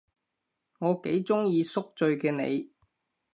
[0.79, 2.71] 我幾鍾意宿醉嘅你